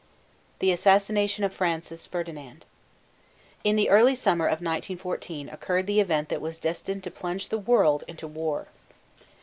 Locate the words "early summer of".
3.91-4.53